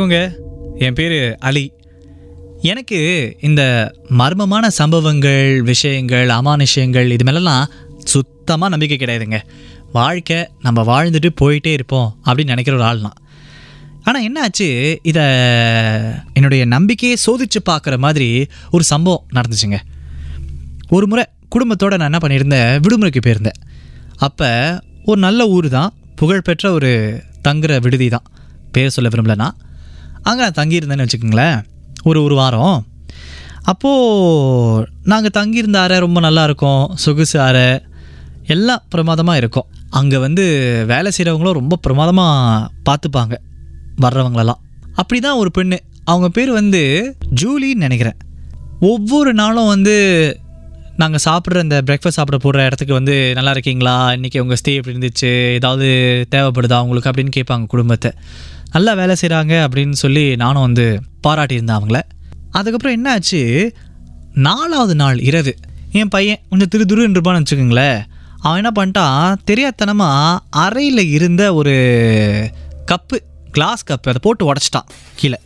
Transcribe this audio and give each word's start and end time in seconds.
வணக்கங்க 0.00 0.20
என் 0.84 0.94
பேர் 0.98 1.14
அலி. 1.48 1.62
எனக்கு 2.70 2.98
இந்த 3.48 3.62
மர்மமான 4.20 4.64
சம்பவங்கள் 4.78 5.50
விஷயங்கள் 5.70 6.28
அமானுஷயங்கள் 6.36 7.08
இது 7.14 7.24
மேலெல்லாம் 7.28 7.64
சுத்தமாக 8.12 8.70
நம்பிக்கை 8.74 8.96
கிடையாதுங்க. 8.96 9.38
வாழ்க்கை 9.98 10.38
நம்ம 10.66 10.84
வாழ்ந்துட்டு 10.90 11.30
போயிட்டே 11.42 11.72
இருப்போம் 11.78 12.08
அப்படின்னு 12.26 12.54
நினைக்கிற 12.54 12.76
ஒரு 12.80 12.86
ஆள் 12.90 13.04
தான் 13.06 13.18
ஆனால் 14.06 14.24
என்னாச்சு? 14.28 14.68
இதை 15.12 15.24
என்னுடைய 16.38 16.64
நம்பிக்கையை 16.76 17.16
சோதிச்சு 17.26 17.62
பார்க்குற 17.70 17.98
மாதிரி 18.06 18.28
ஒரு 18.74 18.86
சம்பவம் 18.92 19.26
நடந்துச்சுங்க. 19.38 19.80
ஒரு 20.96 21.06
முறை 21.12 21.24
குடும்பத்தோடு 21.56 22.02
நான் 22.02 22.12
என்ன 22.12 22.22
பண்ணியிருந்தேன்? 22.26 22.70
விடுமுறைக்கு 22.84 23.26
போயிருந்தேன். 23.26 23.58
அப்போ 24.28 24.50
ஒரு 25.10 25.20
நல்ல 25.28 25.48
ஊர் 25.56 25.68
தான் 25.78 25.92
புகழ்பெற்ற 26.22 26.72
ஒரு 26.78 26.92
தங்குற 27.48 27.74
விடுதி 27.86 28.08
தான் 28.16 28.28
பேர் 28.76 28.96
சொல்ல 28.96 29.10
விரும்பலன்னா. 29.16 29.50
அங்கே 30.22 30.40
நான் 30.40 30.66
தங்கியிருந்தேன்னு 30.66 31.06
வச்சுக்கோங்களேன். 31.06 31.64
ஒரு 32.02 32.22
ஒரு 32.22 32.34
வாரம். 32.34 32.86
அப்போது 33.62 34.86
நாங்கள் 35.02 35.30
தங்கியிருந்த 35.30 35.80
அறை 35.80 35.98
ரொம்ப 35.98 36.20
நல்லா 36.20 36.44
இருக்கும். 36.44 36.90
சொகுசு 36.94 37.40
அறை. 37.40 37.80
எல்லாம் 38.46 38.82
பிரமாதமாக 38.88 39.38
இருக்கும். 39.38 39.64
அங்கே 39.90 40.16
வந்து 40.16 40.44
வேலை 40.86 41.12
செய்கிறவங்களும் 41.18 41.52
ரொம்ப 41.52 41.76
பிரமாதமாக 41.76 42.68
பார்த்துப்பாங்க. 42.90 43.36
வர்றவங்களெல்லாம். 44.02 44.60
அப்படி 44.94 45.20
தான் 45.20 45.36
ஒரு 45.36 45.50
பெண்ணு. 45.58 45.78
அவங்க 46.04 46.28
பேர் 46.28 46.50
வந்து 46.50 47.14
ஜூலின்னு 47.42 47.74
நினைக்கிறேன். 47.74 48.16
ஒவ்வொரு 48.80 49.34
நாளும் 49.34 49.66
வந்து 49.66 49.96
நாங்கள் 51.00 51.24
சாப்பிட்ற 51.24 51.62
இந்த 51.62 51.82
பிரேக்ஃபாஸ்ட் 51.86 52.18
சாப்பிட 52.18 52.38
போடுற 52.42 52.64
இடத்துக்கு 52.64 52.94
வந்து 52.94 53.32
நல்லா 53.34 53.50
இருக்கீங்களா? 53.50 54.10
இன்றைக்கி 54.10 54.40
உங்கள் 54.40 54.56
ஸ்டே 54.62 54.74
எப்படி 54.74 54.96
இருந்துச்சு? 54.96 55.52
ஏதாவது 55.52 55.88
தேவைப்படுதா 56.30 56.82
உங்களுக்கு? 56.82 57.10
அப்படின்னு 57.10 57.30
கேட்பாங்க 57.36 57.66
குடும்பத்தை. 57.66 58.10
நல்லா 58.72 58.92
வேலை 58.94 59.16
செய்கிறாங்க 59.20 59.52
அப்படின்னு 59.66 59.92
சொல்லி 59.92 60.36
நானும் 60.36 60.60
வந்து 60.60 61.00
பாராட்டியிருந்தேன் 61.26 61.78
அவங்கள. 61.80 62.00
அதுக்கப்புறம் 62.50 62.96
என்ன 62.96 63.12
ஆச்சு 63.12 63.72
நாலாவது 64.34 64.94
நாள் 64.94 65.18
இரவு. 65.20 65.56
என் 65.92 66.08
பையன் 66.08 66.38
கொஞ்சம் 66.48 66.68
திரு 66.68 66.84
துருன்னு 66.84 67.12
இருப்பான்னு 67.12 67.44
வச்சுக்கோங்களேன். 67.44 68.04
அவன் 68.40 68.64
என்ன 68.64 68.70
பண்ணிட்டான்? 68.76 69.36
தெரியாதனமாக 69.50 70.38
அறையில் 70.50 71.10
இருந்த 71.10 71.54
ஒரு 71.54 71.74
கப்பு 72.86 73.16
கிளாஸ் 73.50 73.84
கப்பு 73.84 74.10
அதை 74.12 74.20
போட்டு 74.20 74.52
உடச்சிட்டான் 74.52 74.88
கீழே. 75.16 75.38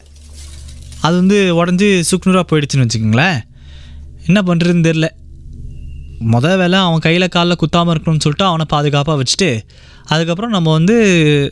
அது 1.01 1.17
வந்து 1.17 1.67
உடஞ்சி 1.67 2.03
சுக்குநூறாக 2.11 2.47
போயிடுச்சுன்னு 2.53 2.89
வச்சுக்கோங்களேன். 2.89 3.39
என்ன 4.27 4.43
பண்ணுறதுன்னு 4.47 4.87
தெரில 4.89 5.09
மொதல் 6.33 6.57
வேலை 6.57 6.79
அவன் 6.79 6.99
கையில் 6.99 7.29
காலில் 7.29 7.57
குத்தாமல் 7.63 7.95
இருக்கணும்னு 7.95 8.25
சொல்லிட்டு 8.25 8.45
அவனை 8.45 8.65
பாதுகாப்பாக 8.69 9.23
வச்சுட்டு 9.23 9.61
அதுக்கப்புறம் 10.05 10.51
நம்ம 10.51 10.73
வந்து 10.73 10.97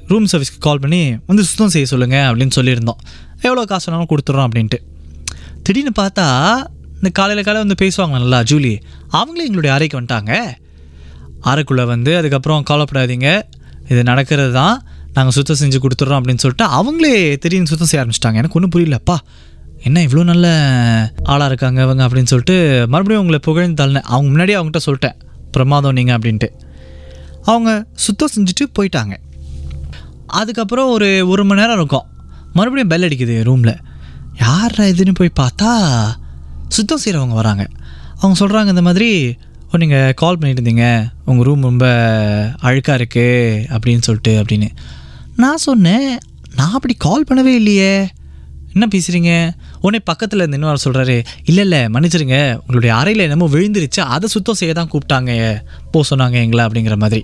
ரூம் 0.06 0.26
சர்வீஸ்க்கு 0.32 0.58
கால் 0.58 0.78
பண்ணி 0.78 1.16
வந்து 1.26 1.44
சுத்தம் 1.44 1.68
செய்ய 1.68 1.86
சொல்லுங்கள் 1.86 2.26
அப்படின்னு 2.28 2.54
சொல்லியிருந்தோம். 2.56 3.00
எவ்வளோ 3.40 3.64
காசு 3.64 3.92
வேணாலும் 3.92 4.10
கொடுத்துட்றோம் 4.12 4.46
அப்படின்ட்டு. 4.48 4.78
திடீர்னு 5.62 5.92
பார்த்தா 6.00 6.26
இந்த 6.96 7.10
காலையில் 7.12 7.44
காலையில் 7.44 7.68
வந்து 7.68 7.78
பேசுவாங்க 7.84 8.10
நல்லா 8.10 8.40
ஜூலி. 8.42 8.74
அவங்களே 9.12 9.46
எங்களுடைய 9.48 9.76
அறைக்கு 9.76 10.00
வந்துட்டாங்க. 10.00 10.32
அறைக்குள்ளே 11.44 11.84
வந்து 11.84 12.16
அதுக்கப்புறம் 12.16 12.64
கவலைப்படாதீங்க. 12.70 13.42
இது 13.88 14.02
நடக்கிறது 14.02 14.52
தான். 14.52 14.82
நாங்கள் 15.14 15.34
சுத்தம் 15.36 15.56
செஞ்சு 15.60 15.78
கொடுத்துட்றோம் 15.84 16.18
அப்படின்னு 16.20 16.42
சொல்லிட்டு 16.44 16.66
அவங்களே 16.78 17.36
திடீர்னு 17.36 17.66
சுத்தம் 17.66 17.90
செய்ய 17.90 18.02
ஆரம்பிச்சிட்டாங்க. 18.04 18.38
எனக்கு 18.42 18.58
ஒன்றும் 18.60 18.74
புரியலப்பா. 18.76 19.16
என்ன 19.84 20.00
இவ்வளோ 20.00 20.24
நல்ல 20.24 20.46
ஆளாக 21.22 21.46
இருக்காங்க 21.46 21.82
இவங்க? 21.82 22.08
அப்படின்னு 22.08 22.30
சொல்லிட்டு 22.32 22.84
மறுபடியும் 22.88 23.18
உங்களை 23.18 23.38
புகழ்ந்து 23.38 23.84
தள்ளினேன் 23.84 24.08
அவங்க 24.14 24.28
முன்னாடியே 24.28 24.58
அவங்ககிட்ட 24.58 24.80
சொல்லிட்டேன் 24.86 25.18
பிரமாதம் 25.50 25.92
நீங்கள் 25.92 26.16
அப்படின்ட்டு. 26.16 26.48
அவங்க 27.42 27.84
சுத்தம் 27.94 28.28
செஞ்சுட்டு 28.36 28.64
போயிட்டாங்க. 28.78 29.14
அதுக்கப்புறம் 30.26 30.90
ஒரு 30.90 31.28
ஒரு 31.28 31.44
மணி 31.44 31.60
நேரம் 31.60 31.76
இருக்கும். 31.76 32.04
மறுபடியும் 32.52 32.88
பெல் 32.88 33.02
அடிக்குது 33.02 33.44
ரூமில் 33.44 33.76
யார் 34.40 34.72
இதுன்னு 34.72 35.14
போய் 35.14 35.32
பார்த்தா? 35.40 35.70
சுத்தம் 36.68 37.00
செய்கிறவங்க 37.04 37.32
வராங்க. 37.32 37.68
அவங்க 38.18 38.46
சொல்கிறாங்க 38.46 38.66
இந்த 38.66 38.82
மாதிரி 38.82 39.36
ஓ 39.72 39.76
நீங்கள் 39.76 40.14
கால் 40.14 40.38
பண்ணிட்டு 40.38 40.62
இருந்தீங்க 40.62 41.12
உங்கள் 41.24 41.44
ரூம் 41.44 41.62
ரொம்ப 41.62 41.86
அழுக்காக 42.62 43.04
இருக்குது 43.04 43.78
அப்படின்னு 43.78 44.00
சொல்லிட்டு 44.00 44.42
அப்படின்னு. 44.42 44.68
நான் 45.36 45.56
சொன்னேன் 45.56 46.18
நான் 46.56 46.72
அப்படி 46.72 46.94
கால் 46.98 47.24
பண்ணவே 47.30 47.54
இல்லையே. 47.60 48.08
என்ன 48.74 48.86
பேசுகிறீங்க 48.94 49.30
உடனே 49.84 50.00
பக்கத்தில் 50.10 50.42
இருந்து 50.42 50.58
இன்னொரு 50.58 50.82
சொல்கிறாரு 50.84 51.16
இல்லை 51.50 51.62
இல்லை 51.66 51.80
மன்னிச்சிருங்க 51.94 52.38
உங்களுடைய 52.60 52.92
அறையில் 53.00 53.24
என்னமோ 53.26 53.48
விழுந்துருச்சு 53.54 54.00
அதை 54.14 54.28
சுத்தம் 54.34 54.58
செய்ய 54.60 54.74
தான் 54.78 54.90
கூப்பிட்டாங்க 54.92 55.32
போ 55.92 56.04
சொன்னாங்க 56.10 56.38
எங்களை 56.44 56.64
அப்படிங்கிற 56.66 56.96
மாதிரி. 57.04 57.22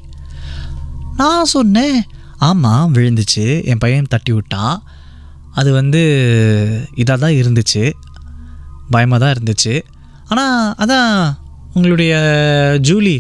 நான் 1.21 1.51
சொன்னேன் 1.57 1.99
ஆமாம் 2.49 2.93
விழுந்துச்சு 2.97 3.45
என் 3.71 3.83
பையன் 3.85 4.13
தட்டி 4.15 4.33
விட்டான் 4.33 4.77
அது 5.61 5.71
வந்து 5.79 6.01
இதாக 7.03 7.19
தான் 7.25 7.37
இருந்துச்சு 7.41 7.83
பயமாக 8.91 9.19
தான் 9.23 9.33
இருந்துச்சு. 9.35 9.73
ஆனால் 10.31 10.75
அதான் 10.83 11.11
உங்களுடைய 11.75 12.13
ஜூலி 12.89 13.17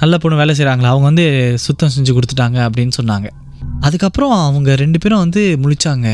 நல்ல 0.00 0.16
பொண்ணு 0.18 0.40
வேலை 0.40 0.52
செய்கிறாங்களா 0.58 0.90
அவங்க 0.92 1.06
வந்து 1.10 1.26
சுத்தம் 1.64 1.92
செஞ்சு 1.94 2.12
கொடுத்துட்டாங்க 2.16 2.58
அப்படின்னு 2.66 2.94
சொன்னாங்க. 2.98 3.28
அதுக்கப்புறம் 3.86 4.36
அவங்க 4.48 4.74
ரெண்டு 4.82 4.98
பேரும் 4.98 5.22
வந்து 5.24 5.42
முழிச்சாங்க. 5.62 6.08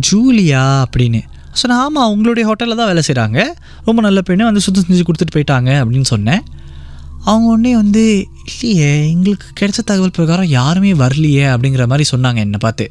ஜூலியா 0.00 0.84
அப்படின்னு. 0.84 1.20
சொன்னேன் 1.52 1.80
ஆமாம் 1.80 2.10
உங்களுடைய 2.10 2.44
ஹோட்டலில் 2.48 2.74
தான் 2.74 2.86
வேலை 2.86 3.02
செய்கிறாங்க 3.06 3.44
ரொம்ப 3.84 4.00
நல்ல 4.00 4.20
பெண்ணு 4.28 4.42
வந்து 4.42 4.60
சுத்தம் 4.60 4.84
செஞ்சு 4.88 5.04
கொடுத்துட்டு 5.08 5.36
போயிட்டாங்க 5.36 5.70
அப்படின்னு 5.82 6.00
சொன்னேன். 6.00 6.42
அவங்க 7.24 7.48
உடனே 7.48 7.74
வந்து 7.74 8.26
இல்லையே 8.44 9.10
எங்களுக்கு 9.10 9.46
கிடைச்ச 9.60 9.80
தகவல் 9.84 10.10
பிரகாரம் 10.10 10.44
யாருமே 10.44 10.92
வரலையே 10.92 11.44
அப்படிங்கிற 11.54 11.86
மாதிரி 11.86 12.08
சொன்னாங்க 12.16 12.36
என்னை 12.36 12.58
பார்த்து. 12.58 12.90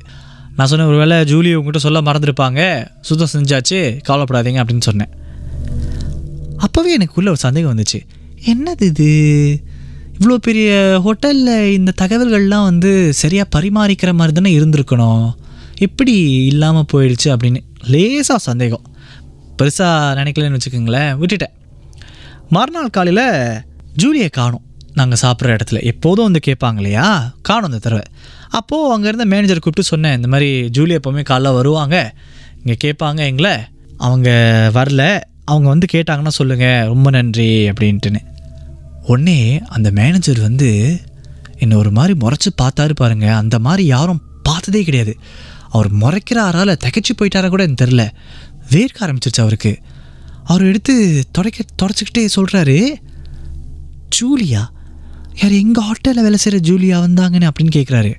நான் 0.56 0.68
சொன்னேன் 0.68 0.88
ஒரு 0.88 0.98
வேளை 0.98 1.18
ஜூலி 1.18 1.54
உங்ககிட்ட 1.54 1.78
சொல்ல 1.78 2.02
மறந்துருப்பாங்க. 2.02 2.88
சுத்தம் 3.02 3.34
செஞ்சாச்சு 3.34 4.00
கவலைப்படாதீங்க 4.08 4.62
அப்படின்னு 4.62 4.82
சொன்னேன். 4.82 5.10
அப்போவே 6.58 7.02
எனக்குள்ளே 7.02 7.28
ஒரு 7.28 7.36
சந்தேகம் 7.36 7.78
வந்துச்சு. 7.78 8.00
என்னது 8.46 8.82
இது? 8.82 9.62
இவ்வளோ 10.20 10.36
பெரிய 10.36 11.02
ஹோட்டலில் 11.06 11.72
இந்த 11.72 11.92
தகவல்கள்லாம் 12.02 12.64
வந்து 12.64 13.14
சரியாக 13.14 13.60
பரிமாறிக்கிற 13.60 14.14
மாதிரி 14.14 14.34
தானே 14.34 14.60
இருந்திருக்கணும்? 14.60 15.32
எப்படி 15.82 16.14
இல்லாமல் 16.46 16.86
போயிடுச்சு 16.94 17.24
அப்படின்னு 17.24 17.60
லேசாக 17.86 18.40
சந்தேகம். 18.40 18.82
பெருசாக 19.58 20.14
நினைக்கலன்னு 20.18 20.58
வச்சுக்கோங்களேன் 20.58 21.24
விட்டுட்டேன். 21.24 21.54
மறுநாள் 22.50 22.90
காலையில் 22.90 23.62
ஜூலியை 24.04 24.30
காணும். 24.30 24.62
நாங்கள் 24.94 25.18
சாப்பிட்ற 25.22 25.58
இடத்துல. 25.58 25.84
எப்போதும் 25.84 26.24
வந்து 26.24 26.40
கேட்பாங்க 26.48 26.76
இல்லையா? 26.76 27.34
காணும் 27.42 27.66
இந்த 27.66 27.78
தடவை. 27.78 28.04
அப்போது 28.50 28.94
அங்கே 28.94 29.06
இருந்த 29.06 29.26
மேனேஜர் 29.26 29.60
கூப்பிட்டு 29.60 29.84
சொன்னேன் 29.84 30.16
இந்த 30.16 30.28
மாதிரி 30.28 30.70
ஜூலி 30.78 30.98
எப்போவுமே 30.98 31.24
காலைல 31.30 31.54
வருவாங்க. 31.54 32.14
இங்கே 32.64 32.78
கேட்பாங்க 32.84 33.20
எங்களை. 33.20 33.58
அவங்க 33.98 34.30
வரல. 34.74 35.20
அவங்க 35.46 35.68
வந்து 35.68 35.88
கேட்டாங்கன்னா 35.92 36.28
சொல்லுங்கள் 36.28 36.86
ரொம்ப 36.86 37.10
நன்றி 37.10 37.70
அப்படின்ட்டுன்னு. 37.70 38.20
உடனே 39.06 39.62
அந்த 39.68 39.92
மேனேஜர் 39.92 40.40
வந்து 40.40 41.00
என்னை 41.58 41.78
ஒரு 41.78 41.92
மாதிரி 41.92 42.18
முறைச்சி 42.20 42.62
பார்த்தாரு 42.62 42.92
பாருங்கள் 42.96 43.30
அந்த 43.30 43.60
மாதிரி 43.60 43.86
யாரும் 43.86 44.22
பார்த்ததே 44.44 44.84
கிடையாது. 44.84 45.18
அவர் 45.72 45.94
முறைக்கிறாரால் 45.94 46.76
ஆறால் 46.76 47.02
போயிட்டாரா 47.22 47.50
கூட 47.50 47.64
எனக்கு 47.64 47.86
தெரில 47.86 48.10
வேர்க்க 48.70 49.00
ஆரம்பிச்சிருச்சு 49.00 49.40
அவருக்கு. 49.40 49.80
அவர் 50.44 50.62
எடுத்து 50.62 51.24
தொடக்க 51.32 51.64
தொடச்சிக்கிட்டே 51.84 52.28
சொல்கிறாரு 52.36 52.94
ஜூலியா 54.16 54.64
யார் 55.42 55.52
எங்கள் 55.52 55.84
ஹோட்டலில் 55.84 56.22
வேலை 56.22 56.38
செய்கிற 56.38 56.74
ஜூலியா 56.74 57.04
வந்தாங்கன்னு? 57.04 57.50
அப்படின்னு 57.50 57.76
கேட்குறாரு 57.76 58.14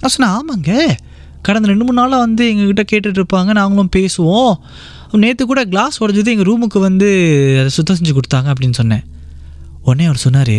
நான் 0.00 0.10
சொன்னேன் 0.10 0.36
ஆமாங்க. 0.36 0.96
கடந்த 1.42 1.68
ரெண்டு 1.68 1.84
மூணு 1.84 2.00
நாளாக 2.00 2.22
வந்து 2.22 2.44
எங்ககிட்ட 2.52 2.82
கேட்டுட்டு 2.92 3.22
இருப்பாங்க 3.22 3.44
நாங்களும் 3.44 3.88
பேசுவோம். 3.96 4.54
நேற்று 5.12 5.46
கூட 5.46 5.64
கிளாஸ் 5.64 6.02
உடஞ்சது 6.02 6.26
எங்கள் 6.26 6.46
ரூமுக்கு 6.46 6.80
வந்து 6.80 7.08
அதை 7.56 7.68
சுத்தம் 7.68 7.96
செஞ்சு 7.96 8.16
கொடுத்தாங்க 8.16 8.52
அப்படின்னு 8.52 8.72
சொன்னேன். 8.72 9.04
உடனே 9.82 10.04
அவர் 10.04 10.16
சொன்னார் 10.16 10.56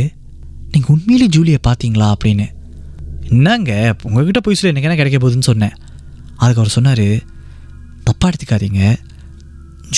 நீங்கள் 0.72 0.96
உண்மையிலே 0.98 1.28
ஜூலியை 1.28 1.58
பார்த்தீங்களா? 1.68 2.14
அப்படின்னு. 2.14 2.48
என்னங்க 3.30 3.96
உங்ககிட்ட 4.04 4.40
போய் 4.40 4.56
சொல்லி 4.56 4.80
எனக்கு 4.80 4.90
என்ன 4.90 4.96
கிடைக்க 4.96 5.18
போகுதுன்னு 5.18 5.52
சொன்னேன். 5.52 5.76
அதுக்கு 6.40 6.62
அவர் 6.62 6.76
சொன்னார் 6.78 7.08
தப்பாக 8.06 8.32
எடுத்துக்காதீங்க. 8.32 8.82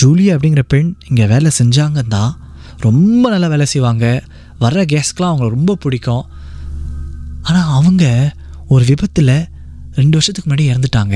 ஜூலி 0.02 0.26
அப்படிங்கிற 0.34 0.62
பெண் 0.68 0.96
இங்கே 1.10 1.26
வேலை 1.26 1.52
செஞ்சாங்கன்னா 1.64 2.24
ரொம்ப 2.78 3.30
நல்லா 3.30 3.48
வேலை 3.48 3.66
செய்வாங்க. 3.66 4.24
வர்ற 4.60 4.82
கேஸ்க்கெலாம் 4.92 5.32
அவங்கள 5.32 5.50
ரொம்ப 5.50 5.76
பிடிக்கும். 5.76 6.26
ஆனால் 7.42 7.70
அவங்க 7.70 8.34
ஒரு 8.68 8.86
விபத்தில் 8.86 9.34
ரெண்டு 9.94 10.18
வருஷத்துக்கு 10.18 10.50
முன்னாடி 10.52 10.66
இறந்துட்டாங்க. 10.72 11.16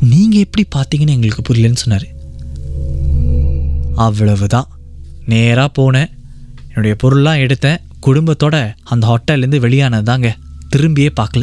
நீங்கள் 0.00 0.44
எப்படி 0.44 0.64
பார்த்தீங்கன்னு 0.74 1.16
எங்களுக்கு 1.16 1.42
புரியலன்னு 1.48 1.82
சொன்னார். 1.82 2.06
அவ்வளவுதான். 3.94 4.68
நேராக 5.26 5.70
போனேன். 5.78 6.10
என்னுடைய 6.74 6.96
பொருள்லாம் 7.02 7.42
எடுத்தேன். 7.44 7.80
குடும்பத்தோட 8.06 8.74
அந்த 8.82 9.04
ஹோட்டல்லேருந்து 9.10 9.58
வெளியானது 9.58 10.02
தாங்க 10.02 10.36
திரும்பியே 10.76 11.08
பார்க்கல. 11.20 11.42